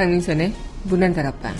강민선의 0.00 0.54
문안다락방 0.84 1.54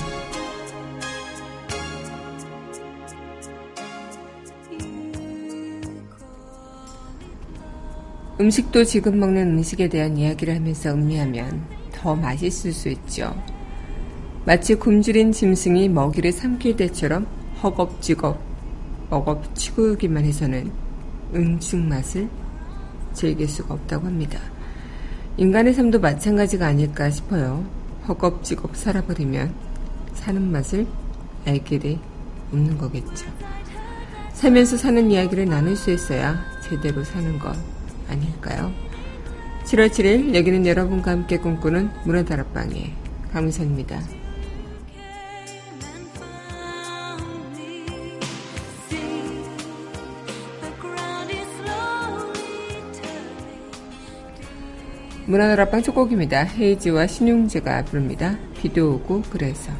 음식도 8.40 8.84
지금 8.84 9.20
먹는 9.20 9.58
음식에 9.58 9.90
대한 9.90 10.16
이야기를 10.16 10.56
하면서 10.56 10.90
음미하면 10.94 11.66
더 11.92 12.16
맛있을 12.16 12.72
수 12.72 12.88
있죠. 12.88 13.34
마치 14.46 14.74
굶주린 14.74 15.32
짐승이 15.32 15.90
먹이를 15.90 16.32
삼킬 16.32 16.76
때처럼 16.76 17.26
허겁지겁 17.62 18.40
먹업치우기만 19.10 20.24
해서는 20.24 20.72
음식 21.34 21.76
맛을 21.76 22.26
즐길 23.12 23.46
수가 23.46 23.74
없다고 23.74 24.06
합니다. 24.06 24.40
인간의 25.36 25.74
삶도 25.74 26.00
마찬가지가 26.00 26.68
아닐까 26.68 27.10
싶어요. 27.10 27.79
허겁지겁 28.10 28.74
살아버리면 28.74 29.54
사는 30.14 30.50
맛을 30.50 30.86
알 31.46 31.62
길이 31.62 32.00
없는 32.52 32.76
거겠죠. 32.76 33.26
살면서 34.32 34.76
사는 34.76 35.10
이야기를 35.10 35.46
나눌 35.46 35.76
수 35.76 35.92
있어야 35.92 36.42
제대로 36.60 37.04
사는 37.04 37.38
것 37.38 37.56
아닐까요? 38.08 38.72
7월 39.64 39.88
7일 39.90 40.34
여기는 40.34 40.66
여러분과 40.66 41.12
함께 41.12 41.38
꿈꾸는 41.38 41.90
문화다락방의 42.04 42.92
강미선입니다. 43.32 44.19
문화다락방 55.30 55.82
첫 55.82 55.94
곡입니다. 55.94 56.42
헤이지와 56.42 57.06
신용재가 57.06 57.84
부릅니다. 57.84 58.36
비도 58.60 58.94
오고 58.94 59.22
그래서. 59.30 59.70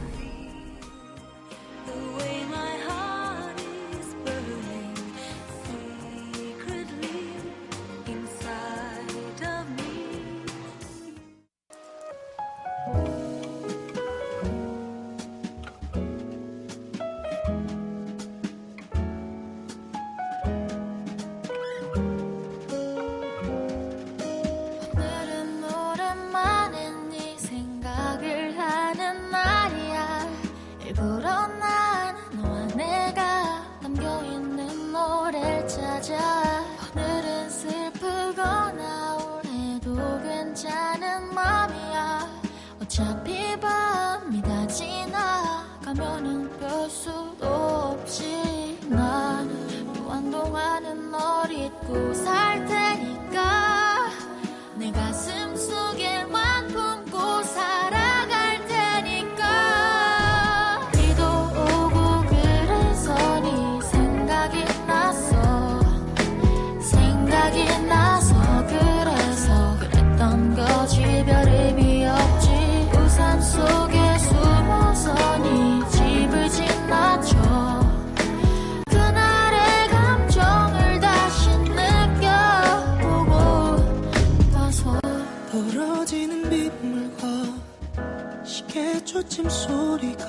아침 89.30 89.48
소리가 89.48 90.26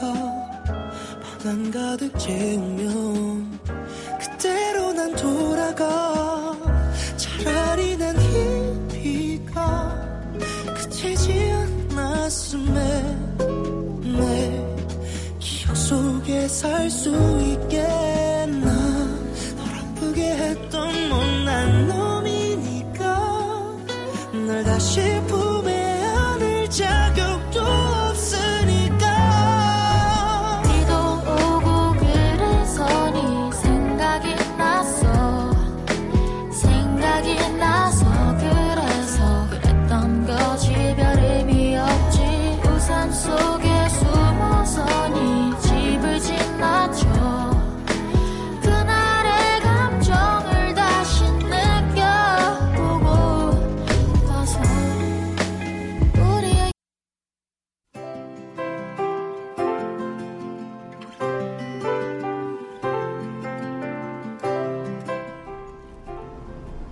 바람 1.23 1.71
가득 1.71 2.15
채우면 2.19 3.59
그대로 4.19 4.93
난 4.93 5.15
돌아가. 5.15 6.55
차라리 7.17 7.97
난 7.97 8.15
희비가 8.15 9.97
그치지 10.77 11.51
않았음에 11.89 12.77
내 14.19 14.75
기억 15.39 15.75
속에 15.75 16.47
살수 16.47 17.30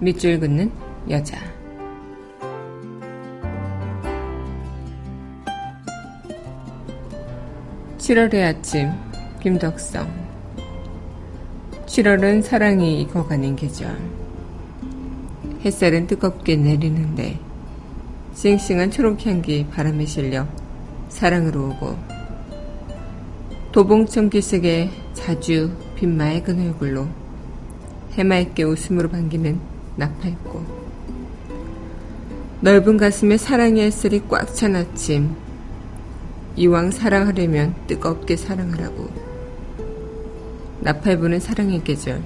밑줄 0.10 0.40
긋는 0.40 0.72
여자. 1.12 1.38
(7월의) 8.00 8.44
아침 8.44 8.90
김덕성 9.40 10.12
7월은 11.86 12.42
사랑이 12.42 13.02
익어가는 13.02 13.56
계절 13.56 13.96
햇살은 15.64 16.08
뜨겁게 16.08 16.56
내리는데 16.56 17.40
싱싱한 18.34 18.90
초록향기 18.90 19.68
바람에 19.68 20.08
실려 20.08 20.48
사랑으로 21.10 21.70
오고 21.70 21.98
도봉청기색의 23.74 24.90
자주 25.14 25.72
빈 25.96 26.18
맑은 26.18 26.60
얼굴로 26.68 27.08
해맑게 28.14 28.64
웃음으로 28.64 29.10
반기는 29.10 29.79
나팔꽃. 30.00 30.66
넓은 32.62 32.98
가슴에 32.98 33.38
사랑의 33.38 33.86
햇살이 33.88 34.22
꽉 34.30 34.56
찬 34.56 34.76
아침. 34.76 35.36
이왕 36.56 36.92
사랑하려면 36.92 37.76
뜨겁게 37.88 38.38
사랑하라고. 38.38 39.10
나팔 40.80 41.18
부는 41.20 41.40
사랑의 41.42 41.84
계절. 41.84 42.24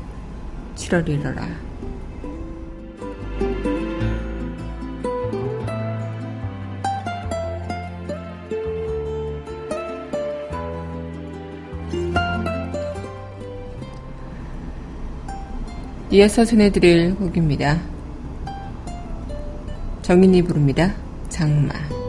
7월이러라. 0.76 1.73
이어서 16.14 16.46
전해드릴 16.46 17.16
곡입니다. 17.16 17.82
정인이 20.04 20.44
부릅니다. 20.44 20.94
장마. 21.30 22.03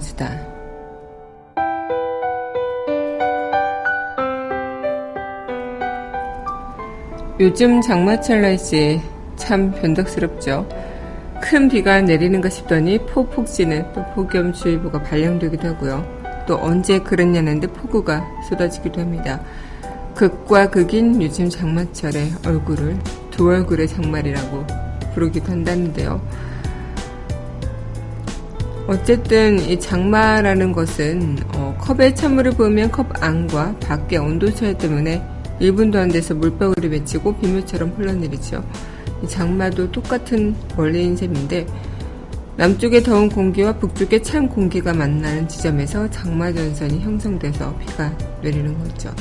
수다. 0.00 0.30
요즘 7.40 7.80
장마철 7.80 8.42
날씨 8.42 9.00
참 9.36 9.70
변덕스럽죠. 9.70 10.68
큰 11.40 11.68
비가 11.68 12.00
내리는가 12.00 12.48
싶더니 12.48 12.98
폭폭지는 13.06 13.92
또 13.92 14.04
폭염주의보가 14.14 15.02
발령되기도 15.02 15.68
하고요. 15.68 16.04
또 16.46 16.58
언제 16.60 16.98
그랬냐는 16.98 17.60
듯 17.60 17.72
폭우가 17.74 18.24
쏟아지기도 18.48 19.00
합니다. 19.00 19.40
극과 20.14 20.70
극인 20.70 21.22
요즘 21.22 21.48
장마철의 21.48 22.32
얼굴을 22.44 22.98
두 23.30 23.48
얼굴의 23.50 23.86
장말이라고 23.86 24.66
부르기도 25.14 25.52
한다는데요. 25.52 26.20
어쨌든 28.88 29.58
이 29.68 29.78
장마라는 29.78 30.72
것은 30.72 31.36
어, 31.54 31.76
컵에 31.78 32.14
찬물을 32.14 32.52
부으면 32.52 32.90
컵 32.90 33.22
안과 33.22 33.76
밖의 33.80 34.18
온도 34.18 34.50
차이 34.50 34.76
때문에 34.78 35.22
1분도 35.60 35.96
안 35.96 36.08
돼서 36.08 36.34
물방울이 36.34 36.88
맺히고 36.88 37.36
빗물처럼 37.36 37.92
흘러내리죠. 37.98 38.64
이 39.22 39.28
장마도 39.28 39.92
똑같은 39.92 40.56
원리인 40.74 41.14
셈인데 41.14 41.66
남쪽의 42.56 43.02
더운 43.02 43.28
공기와 43.28 43.74
북쪽의 43.74 44.22
찬 44.22 44.48
공기가 44.48 44.94
만나는 44.94 45.46
지점에서 45.48 46.08
장마 46.08 46.50
전선이 46.50 47.00
형성돼서 47.00 47.76
비가 47.76 48.16
내리는 48.40 48.76
거죠. 48.78 49.14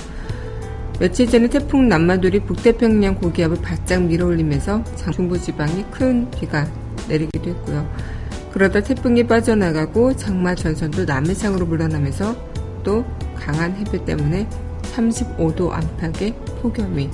며칠 0.97 1.27
전에 1.27 1.49
태풍 1.49 1.89
남마돌이 1.89 2.39
북태평양 2.39 3.15
고기압을 3.15 3.57
바짝 3.61 4.01
밀어올리면서 4.03 4.81
중부지방에 5.11 5.83
큰 5.91 6.31
비가 6.31 6.65
내리기도 7.09 7.49
했고요. 7.49 8.16
그러다 8.57 8.81
태풍이 8.81 9.23
빠져나가고 9.23 10.15
장마 10.15 10.55
전선도 10.55 11.05
남해상으로 11.05 11.67
물러나면서 11.67 12.35
또 12.83 13.05
강한 13.35 13.71
해배 13.75 14.03
때문에 14.03 14.49
35도 14.95 15.69
안팎의 15.71 16.33
폭염이 16.63 17.07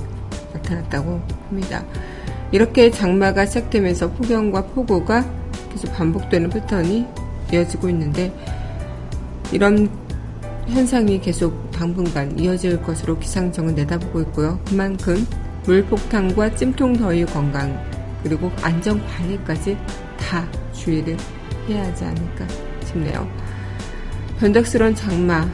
나타났다고 0.54 1.20
합니다. 1.50 1.84
이렇게 2.50 2.90
장마가 2.90 3.44
시작되면서 3.44 4.12
폭염과 4.12 4.68
폭우가 4.68 5.22
계속 5.70 5.92
반복되는 5.92 6.48
패턴이 6.48 7.06
이어지고 7.52 7.90
있는데 7.90 8.32
이런 9.52 9.90
현상이 10.66 11.20
계속 11.20 11.70
당분간 11.72 12.38
이어질 12.38 12.80
것으로 12.82 13.18
기상청은 13.18 13.74
내다보고 13.74 14.22
있고요. 14.22 14.58
그만큼 14.66 15.26
물폭탄과 15.66 16.56
찜통 16.56 16.94
더위 16.94 17.26
건강 17.26 17.78
그리고 18.22 18.50
안전 18.62 19.06
관리까지 19.06 19.76
다 20.18 20.48
주의를 20.74 21.16
해야 21.68 21.84
하지 21.84 22.04
않을까 22.04 22.46
싶네요. 22.84 23.28
변덕스러운 24.38 24.94
장마 24.94 25.48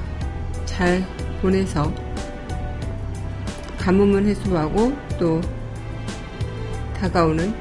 잘 0.65 1.05
보내서 1.41 1.93
가뭄은 3.79 4.27
해소하고 4.27 4.93
또 5.19 5.41
다가오는 6.95 7.55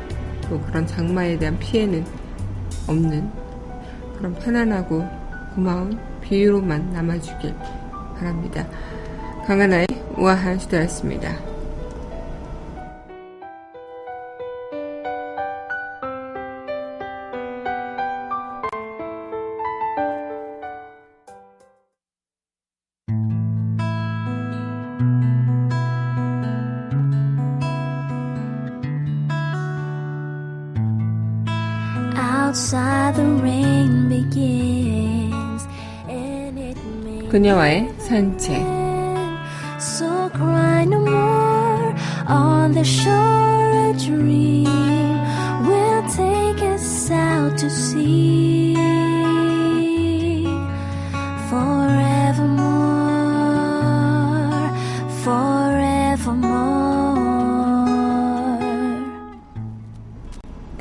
또 0.50 0.60
그런 0.62 0.86
장마에 0.86 1.38
대한 1.38 1.58
피해는 1.60 2.06
없는 2.88 3.30
그런 4.18 4.34
편안하고 4.36 5.08
고마운 5.56 5.98
비유로만 6.22 6.92
남아주길 6.92 7.56
바랍니다. 8.18 8.68
강하나의 9.46 9.88
우아한 10.18 10.60
수다였습니다. 10.60 11.49
그녀와의 37.40 37.88
산책 38.00 38.52
So 39.80 40.30
cry 40.34 40.84
no 40.84 41.00
more 41.00 41.96
on 42.28 42.74
the 42.74 42.84
shore 42.84 43.72
a 43.72 43.94
dream 43.94 44.68
will 45.64 46.04
take 46.12 46.62
us 46.68 47.10
out 47.10 47.58
to 47.60 47.70
sea 47.70 48.76
forevermore 51.48 52.60
forevermore 55.24 56.60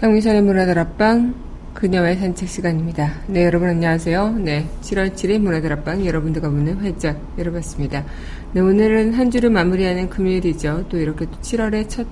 강민선의 0.00 0.42
문화다락방 0.42 1.47
그녀의 1.78 2.16
산책 2.16 2.49
시간입니다. 2.49 3.08
네, 3.28 3.44
여러분 3.44 3.68
안녕하세요. 3.68 4.32
네, 4.40 4.68
7월 4.80 5.14
7일 5.14 5.38
문화다락방 5.38 6.04
여러분들과 6.04 6.49
문을 6.49 6.82
활짝 6.82 7.20
열어봤습니다. 7.38 8.04
네, 8.52 8.61
오늘은 8.61 9.14
한 9.14 9.30
주를 9.30 9.49
마무리하는 9.50 10.11
금요일이죠. 10.11 10.87
또 10.88 10.99
이렇게 10.99 11.26
또 11.26 11.30
7월의 11.40 11.88
첫 11.88 12.04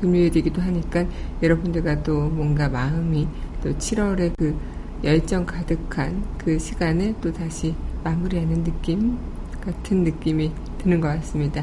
금요일이기도 0.00 0.62
하니까 0.62 1.04
여러분들과 1.42 2.02
또 2.02 2.30
뭔가 2.30 2.70
마음이 2.70 3.28
또 3.62 3.76
7월의 3.76 4.36
그 4.38 4.56
열정 5.04 5.44
가득한 5.44 6.24
그 6.38 6.58
시간을 6.58 7.16
또 7.20 7.30
다시 7.30 7.74
마무리하는 8.02 8.64
느낌 8.64 9.18
같은 9.60 10.02
느낌이 10.02 10.50
드는 10.78 10.98
것 10.98 11.08
같습니다. 11.08 11.62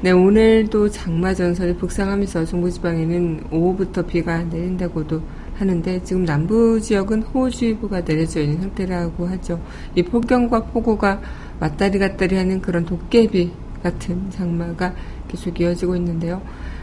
네, 0.00 0.10
오늘도 0.10 0.90
장마 0.90 1.32
전선이 1.32 1.76
북상하면서 1.76 2.44
중부지방에는 2.44 3.44
오후부터 3.52 4.04
비가 4.04 4.42
내린다고도 4.42 5.22
하는데 5.58 6.02
지금 6.04 6.24
남부 6.24 6.80
지역은 6.80 7.22
호우주의보가 7.22 8.04
내려져 8.04 8.40
있는 8.40 8.60
상태라고 8.60 9.26
하죠. 9.26 9.60
이 9.94 10.02
폭염과 10.02 10.64
폭우가 10.66 11.20
왔다리 11.60 11.98
갔다리 11.98 12.36
하는 12.36 12.60
그런 12.60 12.84
도깨비 12.84 13.52
같은 13.82 14.30
장마가 14.30 14.94
계속 15.26 15.60
이어지고 15.60 15.96
있는데요. 15.96 16.40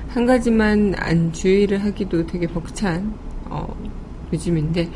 한 0.09 0.25
가지만 0.25 0.93
안 0.97 1.31
주의를 1.31 1.83
하기도 1.83 2.25
되게 2.27 2.47
벅찬 2.47 3.13
어, 3.45 3.75
요즘인데 4.33 4.89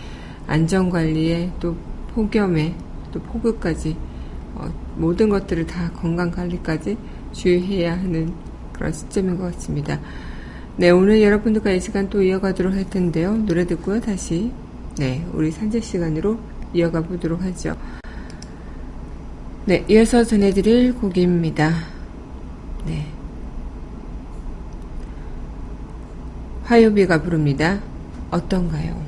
안전관리에 0.47 1.51
또 1.59 1.75
폭염에 2.13 2.75
또 3.11 3.19
폭우까지 3.21 3.95
어, 4.55 4.69
모든 4.95 5.29
것들을 5.29 5.65
다 5.67 5.91
건강관리까지 5.91 6.97
주의해야 7.31 7.93
하는 7.93 8.33
그런 8.73 8.91
시점인 8.91 9.37
것 9.37 9.53
같습니다. 9.53 9.99
네, 10.79 10.91
오늘 10.91 11.21
여러분들과 11.21 11.71
이 11.71 11.81
시간 11.81 12.09
또 12.09 12.23
이어가도록 12.23 12.73
할 12.73 12.89
텐데요. 12.89 13.35
노래 13.35 13.67
듣고요, 13.67 13.99
다시. 13.99 14.49
네, 14.97 15.27
우리 15.33 15.51
산책 15.51 15.83
시간으로 15.83 16.39
이어가 16.73 17.01
보도록 17.01 17.41
하죠. 17.41 17.75
네, 19.65 19.83
이어서 19.89 20.23
전해드릴 20.23 20.95
곡입니다. 20.95 21.69
네. 22.85 23.05
화요비가 26.63 27.23
부릅니다. 27.23 27.81
어떤가요? 28.31 29.03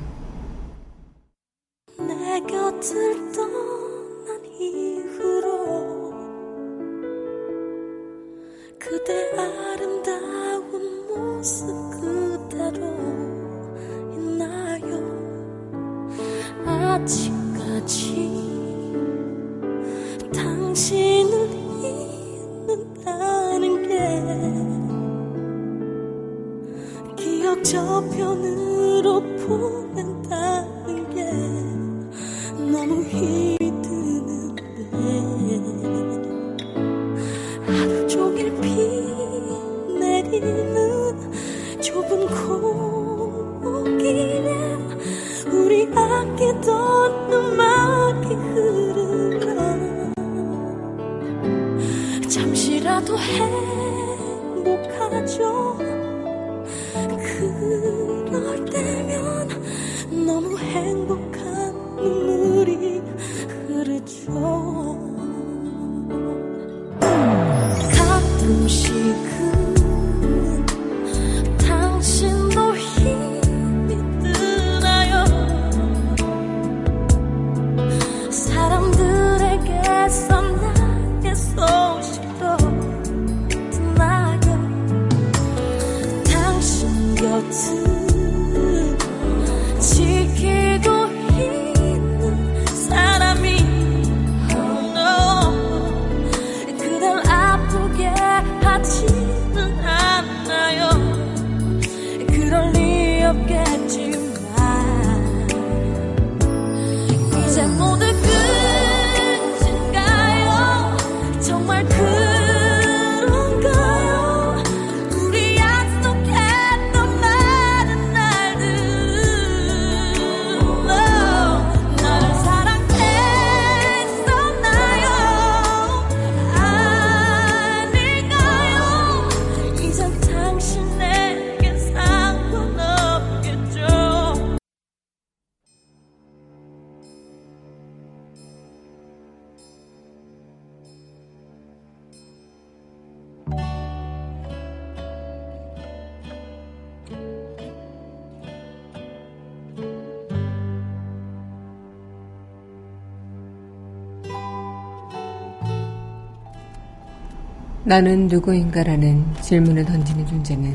나는 157.92 158.26
누구인가라는 158.26 159.34
질문을 159.42 159.84
던지는 159.84 160.26
존재는 160.26 160.74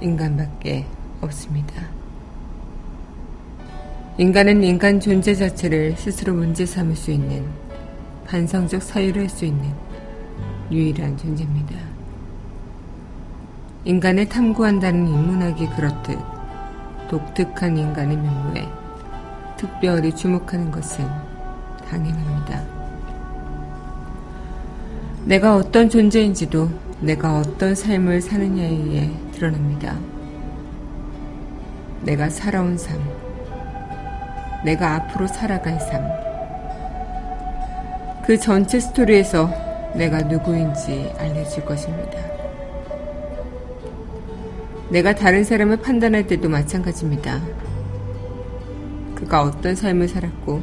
인간밖에 0.00 0.84
없습니다. 1.20 1.80
인간은 4.18 4.64
인간 4.64 4.98
존재 4.98 5.32
자체를 5.32 5.96
스스로 5.96 6.34
문제 6.34 6.66
삼을 6.66 6.96
수 6.96 7.12
있는 7.12 7.46
반성적 8.26 8.82
사유를 8.82 9.22
할 9.22 9.28
수 9.28 9.44
있는 9.44 9.72
유일한 10.72 11.16
존재입니다. 11.16 11.76
인간을 13.84 14.28
탐구한다는 14.28 15.06
인문학이 15.06 15.68
그렇듯 15.68 16.18
독특한 17.08 17.78
인간의 17.78 18.16
면모에 18.16 18.68
특별히 19.56 20.12
주목하는 20.12 20.72
것은 20.72 21.06
당연합니다. 21.88 22.83
내가 25.26 25.56
어떤 25.56 25.88
존재인지도 25.88 26.68
내가 27.00 27.38
어떤 27.38 27.74
삶을 27.74 28.20
사느냐에 28.20 28.68
의해 28.68 29.10
드러납니다. 29.32 29.96
내가 32.02 32.28
살아온 32.28 32.76
삶, 32.76 33.00
내가 34.66 34.96
앞으로 34.96 35.26
살아갈 35.26 35.80
삶, 35.80 36.06
그 38.26 38.38
전체 38.38 38.78
스토리에서 38.78 39.50
내가 39.94 40.20
누구인지 40.20 41.10
알려질 41.16 41.64
것입니다. 41.64 42.18
내가 44.90 45.14
다른 45.14 45.42
사람을 45.42 45.78
판단할 45.78 46.26
때도 46.26 46.50
마찬가지입니다. 46.50 47.40
그가 49.14 49.42
어떤 49.42 49.74
삶을 49.74 50.06
살았고, 50.06 50.60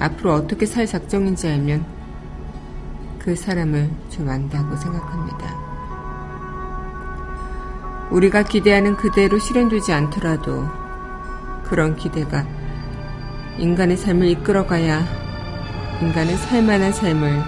앞으로 0.00 0.34
어떻게 0.34 0.66
살 0.66 0.86
작정인지 0.86 1.48
알면 1.48 2.01
그 3.22 3.36
사람을 3.36 3.88
좀 4.10 4.28
안다고 4.28 4.76
생각합니다. 4.76 5.54
우리가 8.10 8.42
기대하는 8.42 8.96
그대로 8.96 9.38
실현되지 9.38 9.92
않더라도 9.92 10.66
그런 11.64 11.96
기대가 11.96 12.44
인간의 13.58 13.96
삶을 13.96 14.26
이끌어가야 14.26 15.04
인간은 16.00 16.36
살만한 16.36 16.92
삶을 16.92 17.42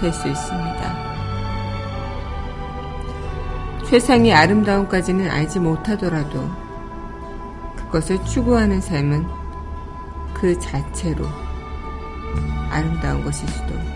살 0.00 0.12
수 0.12 0.26
있습니다. 0.26 1.02
세상의 3.84 4.32
아름다움까지는 4.32 5.30
알지 5.30 5.60
못하더라도 5.60 6.50
그것을 7.76 8.24
추구하는 8.24 8.80
삶은 8.80 9.26
그 10.32 10.58
자체로 10.58 11.26
아름다운 12.70 13.22
것일 13.22 13.46
수도 13.48 13.91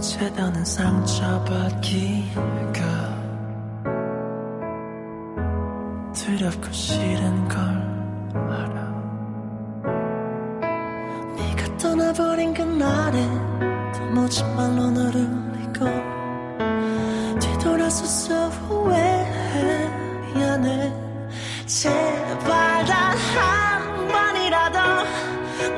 더는 0.00 0.64
상처받기가 0.64 1.90
두렵고 6.14 6.72
싫은 6.72 7.48
걸 7.48 7.58
알아. 8.34 8.90
네가 11.36 11.76
떠나버린 11.76 12.54
그날에 12.54 13.28
도무지 13.92 14.42
말로 14.54 14.90
너를 14.90 15.20
잊고 15.64 15.84
뒤돌아서서 17.38 18.48
후회해 18.48 19.90
미안해. 20.34 20.92
제발 21.66 22.84
단 22.86 23.18
한 23.36 24.08
번이라도 24.08 24.78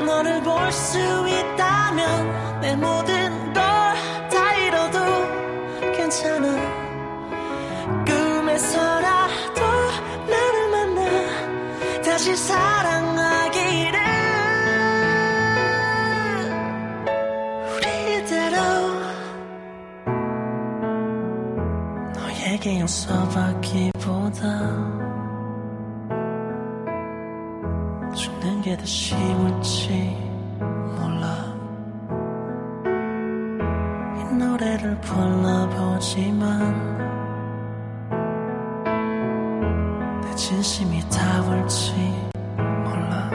너를 0.06 0.40
볼 0.42 0.68
수 0.70 0.98
있 1.28 1.41
다시 12.32 12.44
사랑하기를. 12.44 14.00
우리대로 17.76 18.56
너에게 22.14 22.80
용서받기보다. 22.80 24.40
죽는 28.14 28.62
게 28.62 28.76
더 28.76 28.84
쉬울지 28.86 30.21
진심이 40.42 41.00
닿을지 41.08 41.92
몰라. 42.58 43.30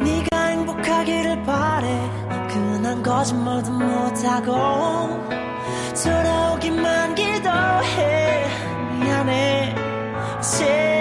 네가 0.00 0.44
행복하기를 0.46 1.42
바래. 1.42 2.10
그난 2.48 3.02
거짓말도 3.02 3.72
못하고 3.72 4.52
돌아오기만 6.04 7.16
기도해. 7.16 8.46
미안해. 9.00 9.74
제 10.40 10.95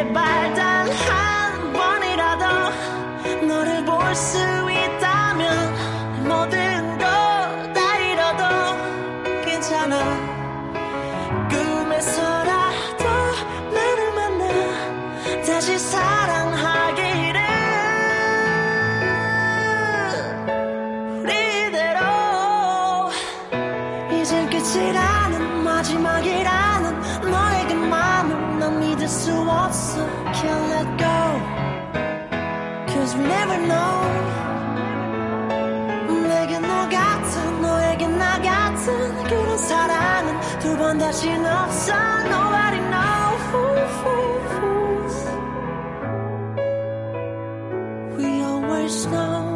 Can't 30.46 30.66
let 30.76 30.88
go 31.06 31.18
Cause 32.94 33.12
we 33.18 33.24
never 33.26 33.58
know 33.68 33.96
내게 36.28 36.60
너 36.60 36.90
같은 36.90 37.62
너에게 37.62 38.08
나 38.08 38.40
같은 38.42 39.24
그런 39.24 39.58
사랑은 39.58 40.40
두 40.60 40.78
번 40.78 40.98
다시는 41.00 41.46
없어 41.46 41.94
Nobody 42.30 42.80
knows 42.92 43.46
We 48.18 48.26
always 48.44 49.08
know 49.08 49.56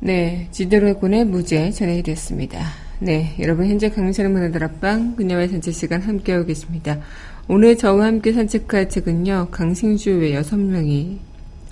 네, 0.00 0.48
지드래곤의 0.50 1.24
무죄 1.24 1.70
전해드렸습니다. 1.70 2.83
네, 3.04 3.36
여러분 3.38 3.66
현재 3.66 3.90
강민철의 3.90 4.30
문화들 4.30 4.64
앞방 4.64 5.16
그녀의 5.16 5.50
산책 5.50 5.74
시간 5.74 6.00
함께하고 6.00 6.46
계십니다. 6.46 7.00
오늘 7.48 7.76
저와 7.76 8.06
함께 8.06 8.32
산책할 8.32 8.88
책은요, 8.88 9.48
강신주 9.50 10.20
외 10.20 10.32
여섯 10.34 10.56
명이 10.56 11.20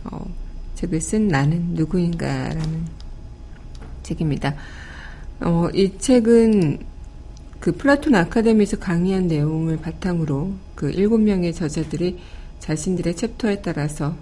어, 0.04 0.30
책을 0.74 1.00
쓴 1.00 1.28
나는 1.28 1.68
누구인가라는 1.70 2.84
책입니다. 4.02 4.56
어, 5.40 5.70
이 5.72 5.96
책은 5.96 6.80
그 7.60 7.72
플라톤 7.78 8.14
아카데미에서 8.14 8.78
강의한 8.78 9.26
내용을 9.26 9.78
바탕으로 9.78 10.52
그 10.74 10.90
일곱 10.90 11.22
명의 11.22 11.54
저자들이 11.54 12.18
자신들의 12.58 13.16
챕터에 13.16 13.62
따라서 13.62 14.14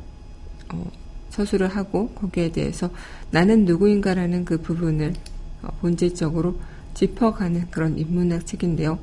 어, 0.73 0.88
서술을 1.31 1.66
하고 1.66 2.11
거기에 2.11 2.53
대해서 2.53 2.88
나는 3.33 3.64
누구인가라는 3.64 4.44
그 4.44 4.59
부분을 4.59 5.14
어, 5.62 5.70
본질적으로 5.81 6.55
짚어가는 6.94 7.68
그런 7.70 7.98
인문학 7.98 8.46
책인데요. 8.46 8.98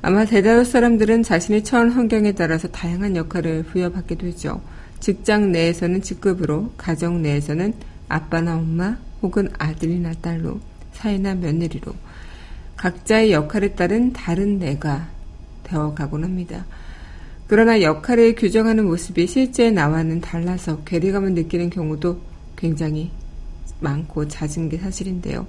아마 0.00 0.24
대다수 0.24 0.70
사람들은 0.70 1.22
자신의 1.22 1.64
처한 1.64 1.90
환경에 1.90 2.32
따라서 2.32 2.68
다양한 2.68 3.16
역할을 3.16 3.64
부여받게 3.64 4.16
되죠. 4.16 4.60
직장 5.00 5.52
내에서는 5.52 6.02
직급으로, 6.02 6.72
가정 6.76 7.22
내에서는 7.22 7.74
아빠나 8.08 8.56
엄마 8.56 8.96
혹은 9.22 9.48
아들이나 9.58 10.12
딸로, 10.20 10.60
사이나 10.92 11.34
며느리로 11.34 11.92
각자의 12.76 13.32
역할에 13.32 13.74
따른 13.74 14.12
다른 14.12 14.58
내가 14.58 15.08
되어가곤 15.64 16.24
합니다. 16.24 16.64
그러나 17.48 17.82
역할을 17.82 18.34
규정하는 18.34 18.84
모습이 18.86 19.26
실제 19.26 19.70
나와는 19.70 20.20
달라서 20.20 20.84
괴리감을 20.84 21.32
느끼는 21.32 21.70
경우도 21.70 22.20
굉장히 22.56 23.10
많고 23.80 24.28
잦은 24.28 24.68
게 24.68 24.78
사실인데요. 24.78 25.46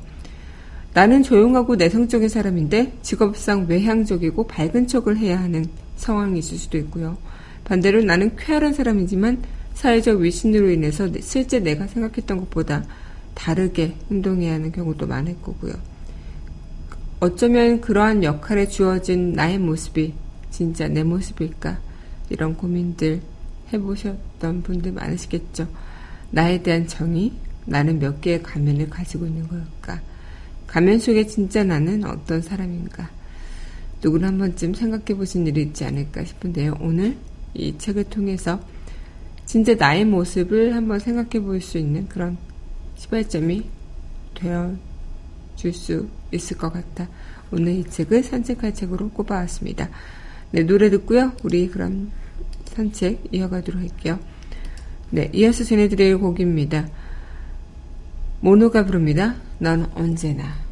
나는 0.93 1.21
조용하고 1.23 1.75
내성적인 1.75 2.29
사람인데 2.29 2.97
직업상 3.01 3.67
외향적이고 3.67 4.47
밝은 4.47 4.87
척을 4.87 5.17
해야 5.17 5.39
하는 5.39 5.65
상황이 5.95 6.39
있을 6.39 6.57
수도 6.57 6.77
있고요. 6.79 7.17
반대로 7.63 8.01
나는 8.01 8.35
쾌활한 8.35 8.73
사람이지만 8.73 9.43
사회적 9.75 10.19
위신으로 10.19 10.71
인해서 10.71 11.07
실제 11.21 11.59
내가 11.59 11.87
생각했던 11.87 12.39
것보다 12.39 12.83
다르게 13.35 13.95
행동해야 14.09 14.55
하는 14.55 14.71
경우도 14.71 15.07
많을 15.07 15.35
거고요. 15.41 15.73
어쩌면 17.21 17.79
그러한 17.81 18.23
역할에 18.23 18.67
주어진 18.67 19.33
나의 19.33 19.59
모습이 19.59 20.13
진짜 20.49 20.87
내 20.87 21.03
모습일까? 21.03 21.79
이런 22.29 22.55
고민들 22.55 23.21
해보셨던 23.71 24.63
분들 24.63 24.93
많으시겠죠. 24.93 25.67
나에 26.31 26.61
대한 26.63 26.87
정의, 26.87 27.33
나는 27.65 27.99
몇 27.99 28.21
개의 28.21 28.41
가면을 28.41 28.89
가지고 28.89 29.25
있는 29.25 29.47
걸까? 29.47 30.01
가면 30.69 30.99
속에 30.99 31.25
진짜 31.25 31.63
나는 31.63 32.03
어떤 32.05 32.41
사람인가? 32.41 33.09
누구나 34.03 34.27
한 34.27 34.37
번쯤 34.37 34.75
생각해 34.75 35.17
보신 35.17 35.47
일이 35.47 35.63
있지 35.63 35.83
않을까 35.83 36.23
싶은데요. 36.23 36.77
오늘 36.79 37.17
이 37.55 37.75
책을 37.77 38.03
통해서 38.05 38.59
진짜 39.47 39.73
나의 39.73 40.05
모습을 40.05 40.75
한번 40.75 40.99
생각해 40.99 41.43
볼 41.43 41.59
수 41.59 41.79
있는 41.79 42.07
그런 42.07 42.37
시발점이 42.97 43.65
되어 44.35 44.75
줄 45.55 45.73
수 45.73 46.07
있을 46.31 46.55
것 46.57 46.71
같아 46.71 47.09
오늘 47.51 47.73
이 47.73 47.83
책을 47.83 48.23
산책할 48.23 48.75
책으로 48.75 49.09
꼽아왔습니다. 49.09 49.89
네, 50.51 50.63
노래 50.63 50.91
듣고요. 50.91 51.33
우리 51.43 51.67
그럼 51.67 52.11
산책 52.65 53.23
이어가도록 53.31 53.81
할게요. 53.81 54.19
네, 55.09 55.31
이어서 55.33 55.63
전해드릴 55.63 56.19
곡입니다. 56.19 56.87
모노가 58.41 58.85
부릅니다. 58.85 59.35
넌 59.59 59.89
언제나. 59.95 60.68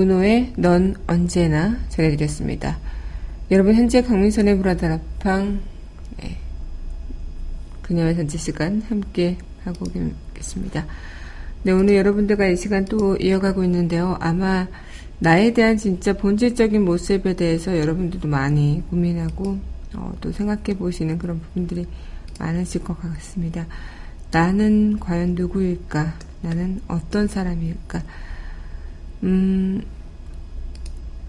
네, 0.00 0.06
모노의 0.06 0.52
넌 0.56 0.94
언제나 1.06 1.76
전해드렸습니다. 1.90 2.78
여러분 3.50 3.74
현재 3.74 4.00
강민선의 4.00 4.56
브라다라팡 4.56 5.60
네, 6.16 6.38
그녀의 7.82 8.16
전체 8.16 8.38
시간 8.38 8.80
함께 8.88 9.36
하고 9.62 9.84
계십니다. 10.32 10.86
네, 11.64 11.72
오늘 11.72 11.96
여러분들과 11.96 12.46
이 12.46 12.56
시간 12.56 12.86
또 12.86 13.16
이어가고 13.16 13.62
있는데요. 13.64 14.16
아마 14.20 14.68
나에 15.18 15.52
대한 15.52 15.76
진짜 15.76 16.14
본질적인 16.14 16.82
모습에 16.82 17.36
대해서 17.36 17.78
여러분들도 17.78 18.26
많이 18.26 18.82
고민하고 18.88 19.58
어, 19.96 20.14
또 20.22 20.32
생각해 20.32 20.78
보시는 20.78 21.18
그런 21.18 21.40
부분들이 21.40 21.86
많으실 22.38 22.84
것 22.84 22.98
같습니다. 22.98 23.66
나는 24.30 24.98
과연 24.98 25.34
누구일까? 25.34 26.14
나는 26.40 26.80
어떤 26.88 27.28
사람일까? 27.28 28.02
음, 29.22 29.82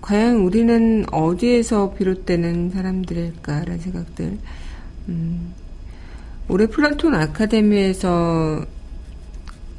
과연 0.01 0.37
우리는 0.37 1.05
어디에서 1.11 1.93
비롯되는 1.93 2.71
사람들일까라는 2.71 3.79
생각들. 3.79 4.37
음, 5.09 5.53
올해 6.47 6.67
플라톤 6.67 7.13
아카데미에서 7.13 8.65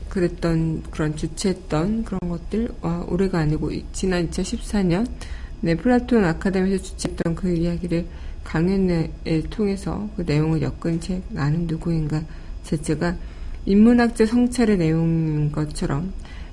그랬던 0.09 0.83
그런 0.91 1.17
주최했던 1.17 2.05
그런 2.05 2.21
것들 2.29 2.69
와, 2.83 3.05
올해가 3.09 3.39
아니고 3.39 3.71
이- 3.73 3.85
지난 3.93 4.29
2014년 4.31 5.07
네 5.63 5.75
플라톤 5.75 6.25
아카데미에서 6.25 6.83
주최했던 6.83 7.35
그 7.35 7.55
이야기를 7.55 8.07
강연을 8.45 9.11
통해서 9.51 10.09
그 10.17 10.23
내용을 10.23 10.61
엮은 10.61 11.01
책 11.01 11.23
나는 11.31 11.67
누구인가 11.67 12.23
자체가 12.65 13.17
인문학적 13.65 14.27
성찰의 14.27 14.77
내용인 14.77 15.53
것처럼 15.53 16.13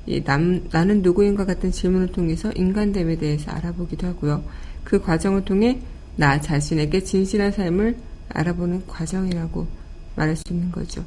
이 0.10 0.24
남, 0.24 0.68
나는 0.72 1.02
누구인가 1.02 1.46
같은 1.46 1.72
질문을 1.72 2.08
통해서 2.08 2.52
인간됨에 2.52 3.18
대해서 3.18 3.52
알아보기도 3.52 4.08
하고요. 4.08 4.44
그 4.84 5.02
과정을 5.02 5.46
통해 5.46 5.80
나 6.16 6.42
자신에게 6.42 7.04
진실한 7.04 7.52
삶을 7.52 7.96
알아보는 8.30 8.88
과정이라고 8.88 9.68
말할 10.16 10.36
수 10.36 10.44
있는 10.50 10.72
거죠. 10.72 11.06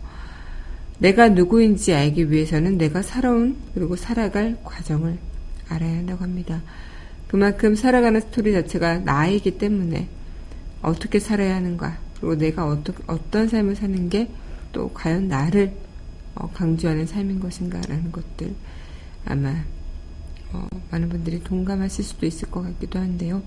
내가 0.99 1.29
누구인지 1.29 1.93
알기 1.93 2.31
위해서는 2.31 2.79
내가 2.79 3.03
살아온 3.03 3.57
그리고 3.75 3.97
살아갈 3.97 4.57
과정을 4.62 5.19
알아야 5.69 5.99
한다고 5.99 6.23
합니다. 6.23 6.62
그만큼 7.29 7.75
살아가는 7.75 8.21
스토리 8.21 8.53
자체가 8.53 9.01
나이기 9.01 9.59
때문에 9.59 10.09
어떻게 10.81 11.19
살아야 11.19 11.57
하는가 11.57 11.99
그리고 12.15 12.37
내가 12.37 12.67
어떠, 12.67 12.93
어떤 13.07 13.49
삶을 13.49 13.77
사는 13.77 14.09
게 14.09 14.29
또 14.73 14.91
과연 14.93 15.29
나를 15.29 15.73
어, 16.35 16.51
강조하는 16.51 17.07
삶인 17.07 17.38
것인가라는 17.38 18.11
것들 18.11 18.55
아마 19.25 19.55
어, 20.53 20.67
많은 20.91 21.09
분들이 21.09 21.43
동감하실 21.43 22.05
수도 22.05 22.27
있을 22.27 22.51
것 22.51 22.63
같기도 22.63 22.99
한데요. 22.99 23.43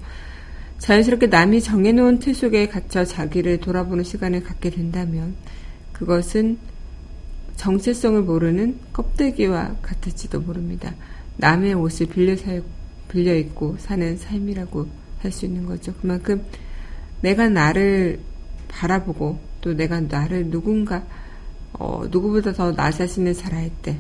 자연스럽게 0.80 1.28
남이 1.28 1.62
정해놓은 1.62 2.20
틀 2.20 2.34
속에 2.34 2.68
갇혀 2.68 3.06
자기를 3.06 3.60
돌아보는 3.60 4.04
시간을 4.04 4.44
갖게 4.44 4.70
된다면 4.70 5.36
그것은 5.94 6.58
정체성을 7.56 8.22
모르는 8.24 8.80
껍데기와 8.92 9.76
같을지도 9.82 10.42
모릅니다. 10.42 10.94
남의 11.38 11.74
옷을 11.76 12.08
빌려 12.08 12.36
살, 12.36 12.64
빌려 13.10 13.34
입고 13.36 13.78
사는 13.80 14.18
삶이라고 14.18 14.88
할 15.20 15.32
수 15.32 15.46
있는 15.46 15.66
거죠. 15.66 15.94
그만큼 16.02 16.44
내가 17.22 17.50
나를 17.50 18.20
바라보고 18.68 19.40
또 19.62 19.74
내가 19.74 20.02
나를 20.02 20.50
누군가 20.52 21.04
어, 21.74 22.04
누구보다 22.12 22.54
더 22.54 22.72
나 22.74 22.92
자신을 22.92 23.34
잘알때 23.34 23.98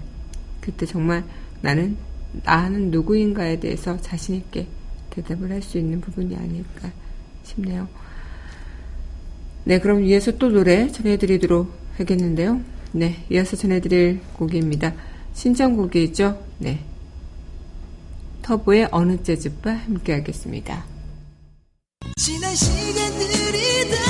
그때 0.61 0.85
정말 0.85 1.23
나는 1.65 1.97
나는 2.43 2.91
누구인가에 2.91 3.59
대해서 3.59 3.99
자신 3.99 4.35
있게 4.35 4.67
대답을 5.09 5.51
할 5.51 5.63
수 5.63 5.79
있는 5.79 5.99
부분이 5.99 6.35
아닐까 6.35 6.91
싶네요. 7.43 7.87
네, 9.63 9.79
그럼 9.79 10.03
이어서 10.03 10.37
또 10.37 10.49
노래 10.49 10.87
전해드리도록 10.91 11.73
하겠는데요. 11.97 12.61
네, 12.91 13.25
이어서 13.31 13.55
전해드릴 13.55 14.19
곡입니다. 14.33 14.93
신청곡이죠. 15.33 16.39
네. 16.59 16.81
터보의 18.43 18.89
어느 18.91 19.23
재즈바 19.23 19.71
함께 19.71 20.13
하겠습니다. 20.13 20.85
지난 22.17 22.53
시간들이 22.53 23.89
다 23.89 24.04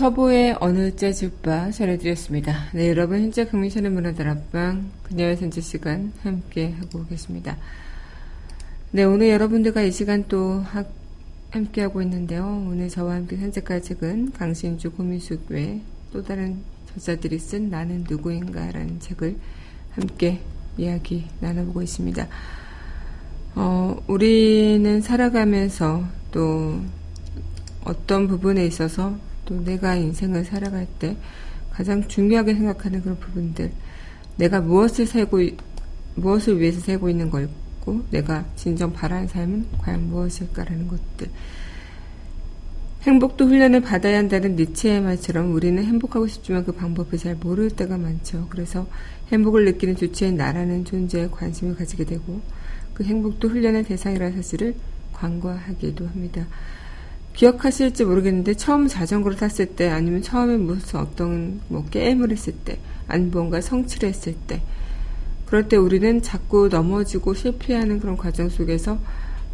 터보의 0.00 0.56
어느 0.60 0.96
재즈바 0.96 1.72
전해드렸습니다. 1.72 2.70
네, 2.72 2.88
여러분 2.88 3.20
현재 3.20 3.44
금미션의 3.44 3.90
문화들 3.90 4.26
앞방 4.30 4.88
그녀의 5.02 5.36
선지 5.36 5.60
시간 5.60 6.14
함께 6.22 6.70
하고 6.70 7.04
계십니다. 7.04 7.58
네, 8.92 9.04
오늘 9.04 9.28
여러분들과 9.28 9.82
이 9.82 9.92
시간 9.92 10.24
또 10.26 10.60
하- 10.60 10.86
함께 11.50 11.82
하고 11.82 12.00
있는데요. 12.00 12.46
오늘 12.66 12.88
저와 12.88 13.12
함께 13.16 13.36
산책할 13.36 13.82
책은 13.82 14.32
강신주 14.32 14.92
고민숙 14.92 15.44
외또 15.50 16.22
다른 16.26 16.62
저자들이 16.94 17.38
쓴 17.38 17.68
나는 17.68 18.06
누구인가라는 18.08 19.00
책을 19.00 19.36
함께 19.90 20.40
이야기 20.78 21.26
나눠보고 21.40 21.82
있습니다. 21.82 22.26
어, 23.54 24.02
우리는 24.06 25.02
살아가면서 25.02 26.04
또 26.32 26.80
어떤 27.84 28.28
부분에 28.28 28.64
있어서 28.64 29.28
또 29.50 29.64
내가 29.64 29.96
인생을 29.96 30.44
살아갈 30.44 30.86
때 31.00 31.16
가장 31.72 32.06
중요하게 32.06 32.54
생각하는 32.54 33.02
그런 33.02 33.18
부분들, 33.18 33.72
내가 34.36 34.60
무엇을 34.60 35.06
살고, 35.06 35.40
있- 35.40 35.58
무엇을 36.14 36.60
위해서 36.60 36.80
살고 36.80 37.10
있는 37.10 37.30
걸고, 37.30 38.04
내가 38.12 38.44
진정 38.54 38.92
바라는 38.92 39.26
삶은 39.26 39.66
과연 39.78 40.08
무엇일까라는 40.08 40.86
것들. 40.86 41.28
행복도 43.02 43.46
훈련을 43.46 43.80
받아야 43.80 44.18
한다는 44.18 44.54
니체의 44.54 45.00
말처럼 45.00 45.52
우리는 45.52 45.82
행복하고 45.82 46.26
싶지만 46.28 46.64
그 46.64 46.72
방법을 46.72 47.18
잘 47.18 47.34
모를 47.34 47.70
때가 47.70 47.96
많죠. 47.96 48.46
그래서 48.50 48.86
행복을 49.32 49.64
느끼는 49.64 49.96
주체인 49.96 50.36
나라는 50.36 50.84
존재에 50.84 51.28
관심을 51.28 51.74
가지게 51.76 52.04
되고 52.04 52.40
그 52.94 53.02
행복도 53.02 53.48
훈련의 53.48 53.84
대상이라는 53.84 54.36
사실을 54.36 54.74
관과하기도 55.14 56.06
합니다. 56.06 56.46
기억하실지 57.40 58.04
모르겠는데 58.04 58.52
처음 58.52 58.86
자전거를 58.86 59.38
탔을 59.38 59.64
때 59.64 59.88
아니면 59.88 60.20
처음에 60.20 60.58
무슨 60.58 61.00
어떤 61.00 61.62
뭐 61.68 61.86
게임을 61.86 62.30
했을 62.32 62.52
때 62.52 62.78
아니면 63.08 63.30
뭔가 63.30 63.62
성취를 63.62 64.10
했을 64.10 64.34
때 64.46 64.60
그럴 65.46 65.66
때 65.66 65.78
우리는 65.78 66.20
자꾸 66.20 66.68
넘어지고 66.68 67.32
실패하는 67.32 67.98
그런 67.98 68.18
과정 68.18 68.50
속에서 68.50 68.98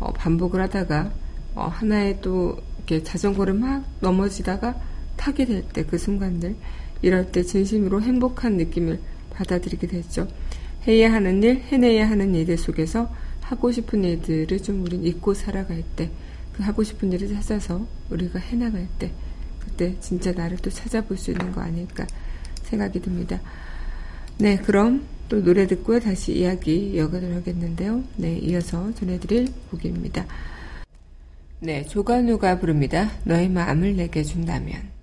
어, 0.00 0.12
반복을 0.12 0.60
하다가 0.62 1.12
어, 1.54 1.68
하나의 1.72 2.18
또 2.22 2.58
이렇게 2.78 3.04
자전거를 3.04 3.54
막 3.54 3.84
넘어지다가 4.00 4.74
타게 5.16 5.44
될 5.46 5.62
때 5.72 5.84
그 5.84 5.96
순간들 5.96 6.56
이럴 7.02 7.30
때 7.30 7.44
진심으로 7.44 8.02
행복한 8.02 8.56
느낌을 8.56 8.98
받아들이게 9.30 9.86
되죠. 9.86 10.26
해야 10.88 11.12
하는 11.12 11.40
일, 11.40 11.62
해내야 11.68 12.10
하는 12.10 12.34
일들 12.34 12.58
속에서 12.58 13.08
하고 13.42 13.70
싶은 13.70 14.02
일들을 14.02 14.58
좀 14.60 14.82
우린 14.82 15.04
잊고 15.04 15.34
살아갈 15.34 15.84
때, 15.94 16.10
그 16.56 16.62
하고 16.62 16.82
싶은 16.82 17.12
일을 17.12 17.28
찾아서 17.28 17.86
우리가 18.10 18.38
해나갈 18.38 18.88
때, 18.98 19.12
그때 19.60 19.94
진짜 20.00 20.32
나를 20.32 20.56
또 20.58 20.70
찾아볼 20.70 21.16
수 21.16 21.30
있는 21.30 21.52
거 21.52 21.60
아닐까 21.60 22.06
생각이 22.62 23.00
듭니다. 23.00 23.40
네, 24.38 24.56
그럼 24.56 25.06
또 25.28 25.42
노래 25.42 25.66
듣고 25.66 25.98
다시 26.00 26.38
이야기 26.38 26.92
이어가도록 26.92 27.36
하겠는데요. 27.36 28.02
네, 28.16 28.38
이어서 28.38 28.92
전해드릴 28.94 29.52
곡입니다. 29.70 30.26
네, 31.60 31.84
조관우가 31.84 32.58
부릅니다. 32.58 33.10
너의 33.24 33.48
마음을 33.48 33.96
내게 33.96 34.22
준다면. 34.22 34.96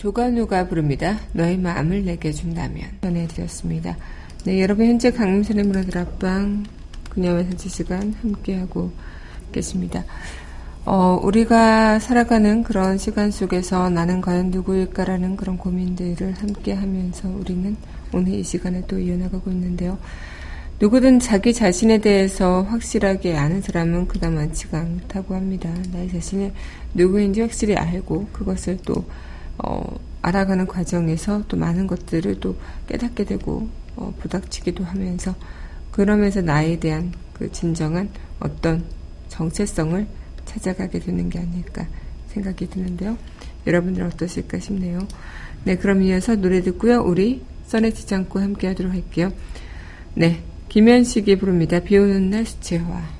조관우가 0.00 0.68
부릅니다. 0.68 1.18
너의 1.34 1.58
마음을 1.58 2.06
내게 2.06 2.32
준다면 2.32 2.84
전해드렸습니다. 3.02 3.98
네, 4.46 4.62
여러분 4.62 4.86
현재 4.86 5.10
강민선의 5.10 5.64
문화들 5.64 5.98
앞방 5.98 6.64
그녀의 7.10 7.44
산책 7.44 7.70
시간 7.70 8.14
함께하고 8.22 8.90
계십니다. 9.52 10.02
어, 10.86 11.20
우리가 11.22 11.98
살아가는 11.98 12.62
그런 12.62 12.96
시간 12.96 13.30
속에서 13.30 13.90
나는 13.90 14.22
과연 14.22 14.50
누구일까라는 14.50 15.36
그런 15.36 15.58
고민들을 15.58 16.32
함께 16.32 16.72
하면서 16.72 17.28
우리는 17.28 17.76
오늘 18.14 18.32
이 18.32 18.42
시간에 18.42 18.82
또 18.86 18.98
이어나가고 18.98 19.50
있는데요. 19.50 19.98
누구든 20.80 21.18
자기 21.18 21.52
자신에 21.52 21.98
대해서 21.98 22.62
확실하게 22.62 23.36
아는 23.36 23.60
사람은 23.60 24.08
그다 24.08 24.30
많지가 24.30 24.78
않다고 24.78 25.34
합니다. 25.34 25.68
나의 25.92 26.08
자신을 26.08 26.54
누구인지 26.94 27.42
확실히 27.42 27.76
알고 27.76 28.28
그것을 28.32 28.78
또 28.86 29.04
어, 29.64 29.98
알아가는 30.22 30.66
과정에서 30.66 31.44
또 31.48 31.56
많은 31.56 31.86
것들을 31.86 32.40
또 32.40 32.56
깨닫게 32.88 33.24
되고 33.24 33.68
어, 33.96 34.14
부닥치기도 34.20 34.84
하면서 34.84 35.34
그러면서 35.90 36.40
나에 36.40 36.78
대한 36.78 37.12
그 37.32 37.50
진정한 37.52 38.10
어떤 38.38 38.84
정체성을 39.28 40.06
찾아가게 40.44 40.98
되는 40.98 41.28
게 41.28 41.38
아닐까 41.38 41.86
생각이 42.28 42.68
드는데요. 42.68 43.16
여러분들 43.66 44.02
어떠실까 44.04 44.58
싶네요. 44.60 45.06
네, 45.64 45.76
그럼 45.76 46.02
이어서 46.02 46.36
노래 46.36 46.62
듣고요. 46.62 47.02
우리 47.02 47.42
써내지 47.66 48.14
않고 48.14 48.40
함께 48.40 48.68
하도록 48.68 48.92
할게요. 48.92 49.32
네, 50.14 50.42
김현식이 50.68 51.38
부릅니다. 51.38 51.80
비 51.80 51.98
오는 51.98 52.30
날 52.30 52.46
수채화. 52.46 53.19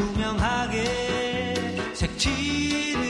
투명하게 0.00 0.84
색칠 1.94 3.09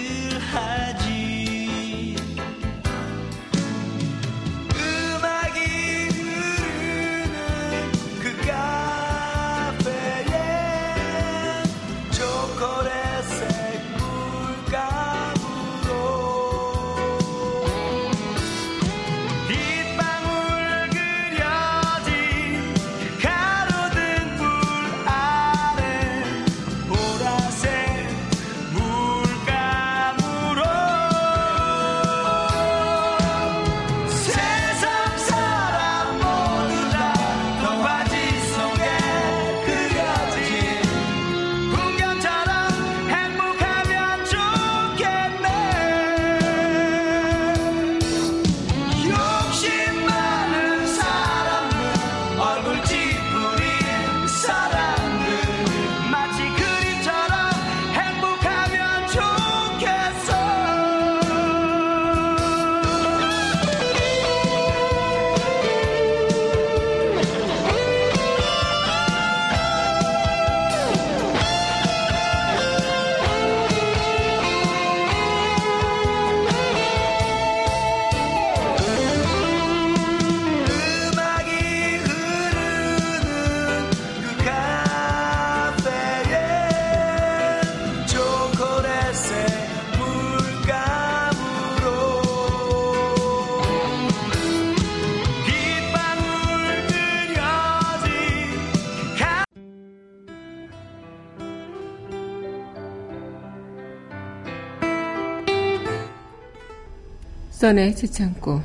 써내 107.60 107.94
지창고 107.94 108.62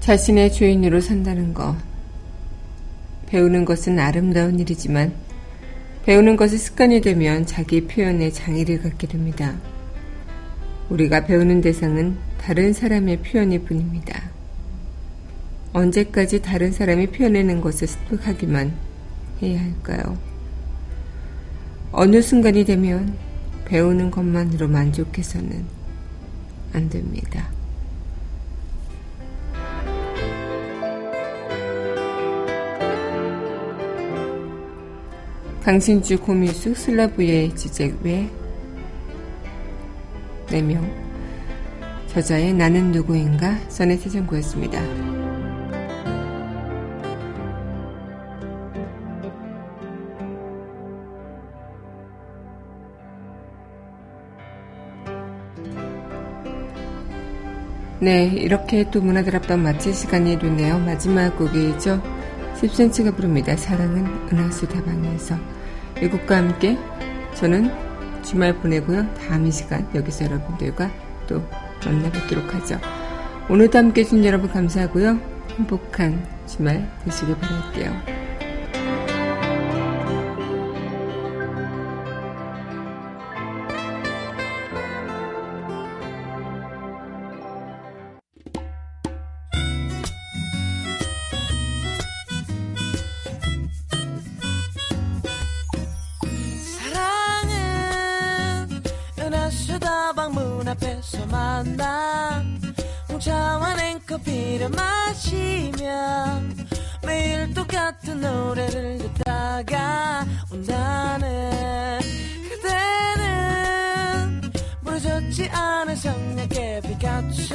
자신의 0.00 0.50
주인으로 0.50 1.02
산다는 1.02 1.52
것. 1.52 1.76
배우는 3.26 3.66
것은 3.66 3.98
아름다운 3.98 4.58
일이지만 4.58 5.12
배우는 6.06 6.36
것이 6.36 6.56
습관이 6.56 7.02
되면 7.02 7.44
자기 7.44 7.86
표현에 7.86 8.30
장애를 8.30 8.80
갖게 8.80 9.06
됩니다. 9.06 9.60
우리가 10.88 11.26
배우는 11.26 11.60
대상은 11.60 12.16
다른 12.38 12.72
사람의 12.72 13.18
표현일 13.18 13.64
뿐입니다. 13.64 14.30
언제까지 15.74 16.40
다른 16.40 16.72
사람이 16.72 17.08
표현하는 17.08 17.60
것을 17.60 17.86
습득하기만 17.86 18.91
해야 19.42 19.60
할까요? 19.60 20.16
어느 21.90 22.22
순간이 22.22 22.64
되면 22.64 23.16
배우는 23.66 24.10
것만으로 24.10 24.68
만족해서는 24.68 25.64
안 26.72 26.88
됩니다. 26.88 27.48
강신주 35.62 36.18
고미숙 36.18 36.76
슬라브의 36.76 37.54
지적 37.54 38.02
외 38.02 38.28
4명 40.46 40.82
저자의 42.08 42.52
나는 42.52 42.90
누구인가 42.90 43.58
선의 43.68 43.96
세정구였습니다. 43.96 45.21
네, 58.02 58.24
이렇게 58.24 58.90
또 58.90 59.00
문화들 59.00 59.36
앞방 59.36 59.62
마칠 59.62 59.94
시간이 59.94 60.36
됐네요. 60.40 60.80
마지막 60.80 61.36
곡이죠. 61.38 62.02
10cm가 62.56 63.14
부릅니다. 63.14 63.56
사랑은 63.56 64.04
은하수 64.32 64.66
다방에서 64.66 65.36
이 66.02 66.08
곡과 66.08 66.38
함께 66.38 66.76
저는 67.34 67.70
주말 68.24 68.58
보내고요. 68.58 69.06
다음 69.14 69.46
이 69.46 69.52
시간 69.52 69.88
여기서 69.94 70.24
여러분들과 70.24 70.90
또 71.28 71.44
만나뵙도록 71.86 72.52
하죠. 72.52 72.80
오늘도 73.48 73.78
함께 73.78 74.00
해주신 74.00 74.24
여러분 74.24 74.50
감사하고요. 74.50 75.20
행복한 75.56 76.26
주말 76.48 76.90
되시길 77.04 77.36
바랄게요. 77.38 78.21
가방 100.14 100.34
문 100.34 100.68
앞에서 100.68 101.24
만나. 101.24 102.44
홍차와 103.08 103.72
냉커피를 103.76 104.68
마시며 104.68 106.42
매일 107.02 107.54
똑같은 107.54 108.20
노래를 108.20 108.98
듣다가 108.98 110.26
온다는 110.52 111.98
그대는 112.50 114.42
부러졌지 114.84 115.48
않은 115.48 115.96
성냥개 115.96 116.82
피카츄 116.82 117.54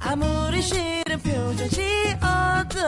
아무리 0.00 0.60
싫은 0.60 1.18
표정 1.22 1.66
지어도 1.70 2.78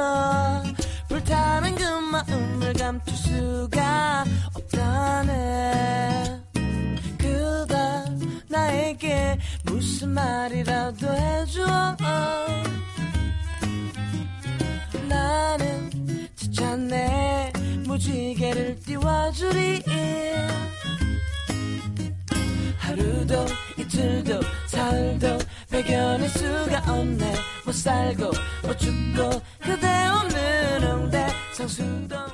불타는 1.08 1.76
그 1.76 1.82
마음을 1.82 2.74
감출 2.74 3.16
수가 3.16 4.24
없다네 4.52 6.43
나에게 8.64 9.38
무슨 9.64 10.10
말이라도 10.10 11.14
해줘. 11.14 11.96
나는 15.06 15.90
지쳤네. 16.34 17.52
무지개를 17.86 18.80
띄워주리. 18.80 19.82
하루도 22.78 23.46
이틀도 23.78 24.40
사흘도 24.66 25.38
배견할 25.70 26.28
수가 26.28 26.92
없네. 26.92 27.34
못 27.66 27.72
살고 27.72 28.30
못 28.62 28.78
죽고 28.78 29.42
그대 29.60 29.86
없는 30.06 30.82
홍대. 30.82 31.26
상수동 31.52 32.33